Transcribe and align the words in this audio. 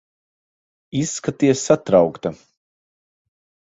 Izskaties 1.03 1.63
satraukta. 1.69 2.35